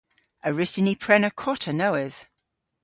[0.47, 2.21] A wrussyn ni prena kota nowydh?